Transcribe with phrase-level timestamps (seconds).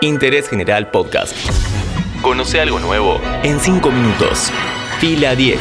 [0.00, 1.34] Interés General Podcast.
[2.22, 4.50] Conoce algo nuevo en 5 minutos.
[5.00, 5.58] Fila 10.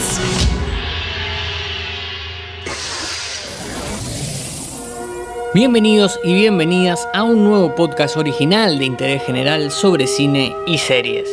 [5.53, 11.29] Bienvenidos y bienvenidas a un nuevo podcast original de interés general sobre cine y series.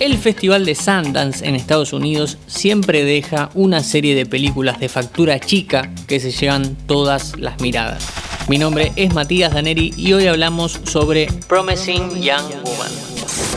[0.00, 5.40] El Festival de Sundance en Estados Unidos siempre deja una serie de películas de factura
[5.40, 8.27] chica que se llevan todas las miradas.
[8.48, 12.90] Mi nombre es Matías Daneri y hoy hablamos sobre Promising Young Woman.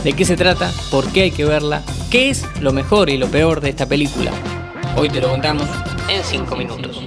[0.04, 0.70] ¿De qué se trata?
[0.90, 1.82] ¿Por qué hay que verla?
[2.10, 4.30] ¿Qué es lo mejor y lo peor de esta película?
[4.94, 5.66] Hoy te lo contamos
[6.10, 7.00] en 5 minutos.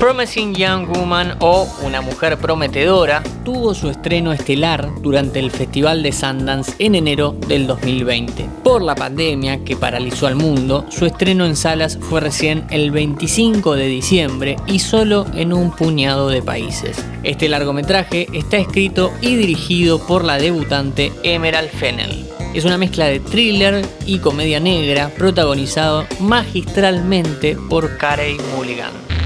[0.00, 6.10] Promising Young Woman o Una Mujer Prometedora tuvo su estreno estelar durante el Festival de
[6.10, 8.48] Sundance en enero del 2020.
[8.64, 13.76] Por la pandemia que paralizó al mundo, su estreno en salas fue recién el 25
[13.76, 17.04] de diciembre y solo en un puñado de países.
[17.22, 22.26] Este largometraje está escrito y dirigido por la debutante Emerald Fennell.
[22.54, 29.19] Es una mezcla de thriller y comedia negra protagonizado magistralmente por Carey Mulligan.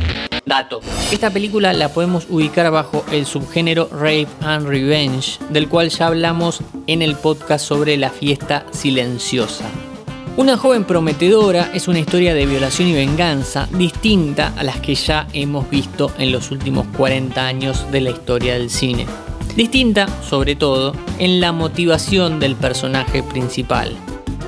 [0.47, 0.81] Dato.
[1.11, 6.61] Esta película la podemos ubicar bajo el subgénero Rape and Revenge, del cual ya hablamos
[6.87, 9.65] en el podcast sobre la fiesta silenciosa.
[10.37, 15.29] Una joven prometedora es una historia de violación y venganza distinta a las que ya
[15.33, 19.07] hemos visto en los últimos 40 años de la historia del cine.
[19.55, 23.97] Distinta, sobre todo, en la motivación del personaje principal.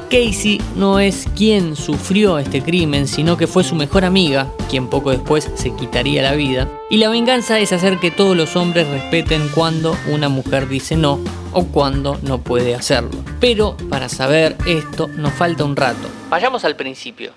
[0.09, 5.11] Casey no es quien sufrió este crimen, sino que fue su mejor amiga, quien poco
[5.11, 6.69] después se quitaría la vida.
[6.91, 11.21] Y la venganza es hacer que todos los hombres respeten cuando una mujer dice no
[11.53, 13.19] o cuando no puede hacerlo.
[13.41, 16.09] Pero para saber esto nos falta un rato.
[16.31, 17.33] Vayamos al principio.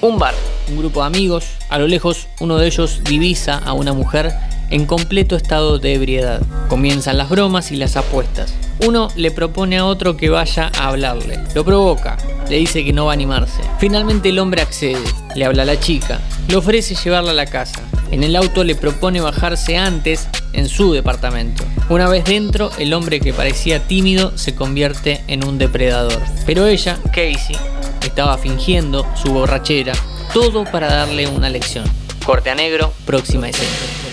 [0.00, 0.34] Un bar,
[0.68, 4.32] un grupo de amigos, a lo lejos uno de ellos divisa a una mujer
[4.70, 6.42] en completo estado de ebriedad.
[6.68, 8.54] Comienzan las bromas y las apuestas.
[8.84, 11.40] Uno le propone a otro que vaya a hablarle.
[11.54, 12.16] Lo provoca,
[12.48, 13.62] le dice que no va a animarse.
[13.78, 15.02] Finalmente el hombre accede,
[15.34, 17.80] le habla a la chica, le ofrece llevarla a la casa.
[18.10, 21.64] En el auto le propone bajarse antes en su departamento.
[21.88, 26.20] Una vez dentro, el hombre que parecía tímido se convierte en un depredador.
[26.44, 27.56] Pero ella, Casey,
[28.02, 29.92] estaba fingiendo su borrachera,
[30.32, 31.84] todo para darle una lección.
[32.24, 34.05] Corte a negro, próxima escena.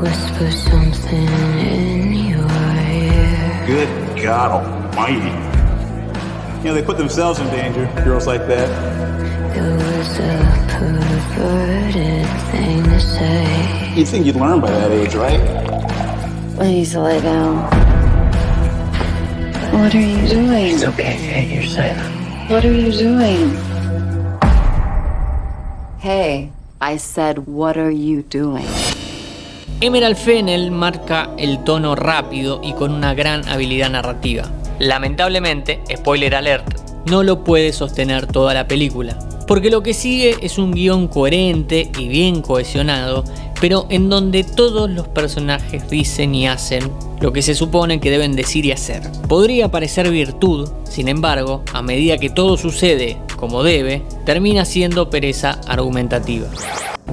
[0.00, 1.28] Whisper something
[1.60, 3.64] in your ear.
[3.66, 5.28] Good God Almighty.
[6.60, 8.68] You know, they put themselves in danger, girls like that.
[9.54, 13.92] It was a perverted thing to say.
[13.94, 15.40] You'd think you'd learn by that age, right?
[16.56, 17.56] Please lay down.
[19.74, 20.74] What are you doing?
[20.76, 22.50] It's okay, hey, you're silent.
[22.50, 23.50] What are you doing?
[25.98, 28.66] Hey, I said, what are you doing?
[29.80, 34.44] Emerald Fennell marca el tono rápido y con una gran habilidad narrativa.
[34.78, 36.66] Lamentablemente, spoiler alert,
[37.06, 39.18] no lo puede sostener toda la película.
[39.46, 43.24] Porque lo que sigue es un guion coherente y bien cohesionado,
[43.60, 48.36] pero en donde todos los personajes dicen y hacen lo que se supone que deben
[48.36, 49.02] decir y hacer.
[49.28, 55.60] Podría parecer virtud, sin embargo, a medida que todo sucede como debe, termina siendo pereza
[55.66, 56.46] argumentativa.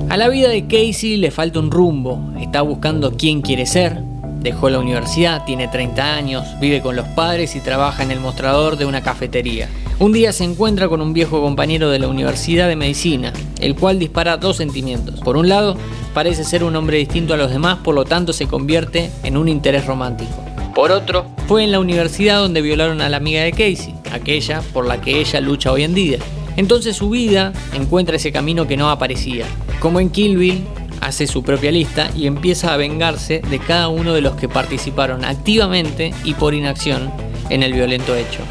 [0.09, 4.01] A la vida de Casey le falta un rumbo, está buscando quién quiere ser,
[4.39, 8.77] dejó la universidad, tiene 30 años, vive con los padres y trabaja en el mostrador
[8.77, 9.67] de una cafetería.
[9.99, 13.99] Un día se encuentra con un viejo compañero de la Universidad de Medicina, el cual
[13.99, 15.19] dispara dos sentimientos.
[15.19, 15.75] Por un lado,
[16.13, 19.49] parece ser un hombre distinto a los demás, por lo tanto se convierte en un
[19.49, 20.31] interés romántico.
[20.73, 24.85] Por otro, fue en la universidad donde violaron a la amiga de Casey, aquella por
[24.85, 26.19] la que ella lucha hoy en día.
[26.55, 29.45] Entonces su vida encuentra ese camino que no aparecía.
[29.79, 30.65] Como en Kill Bill,
[31.01, 35.23] hace su propia lista y empieza a vengarse de cada uno de los que participaron
[35.23, 37.11] activamente y por inacción
[37.49, 38.41] en el violento hecho.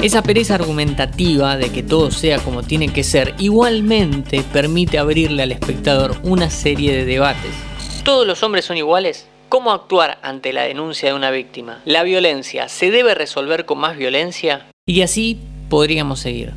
[0.00, 5.52] Esa pereza argumentativa de que todo sea como tiene que ser igualmente permite abrirle al
[5.52, 7.52] espectador una serie de debates.
[8.02, 9.28] ¿Todos los hombres son iguales?
[9.48, 11.80] ¿Cómo actuar ante la denuncia de una víctima?
[11.84, 14.66] ¿La violencia se debe resolver con más violencia?
[14.86, 15.38] Y así
[15.70, 16.52] podríamos seguir.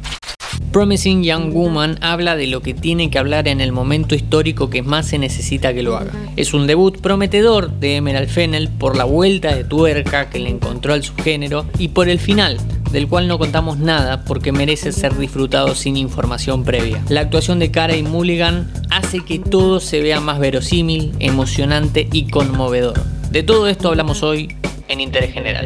[0.71, 4.83] Promising Young Woman habla de lo que tiene que hablar en el momento histórico que
[4.83, 6.11] más se necesita que lo haga.
[6.35, 10.93] Es un debut prometedor de Emerald Fennell por la vuelta de tuerca que le encontró
[10.93, 12.57] al subgénero y por el final,
[12.91, 17.01] del cual no contamos nada porque merece ser disfrutado sin información previa.
[17.09, 22.29] La actuación de Cara y Mulligan hace que todo se vea más verosímil, emocionante y
[22.29, 23.01] conmovedor.
[23.31, 24.55] De todo esto hablamos hoy
[24.87, 25.65] en Interés General.